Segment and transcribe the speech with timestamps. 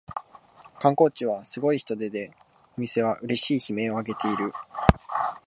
[0.79, 2.33] 観光地はすごい人出で
[2.75, 4.51] お店はうれしい悲鳴をあげている